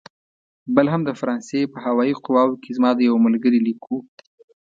[0.75, 3.91] بل هم د فرانسې په هوايي قواوو کې زما د یوه ملګري لیک و.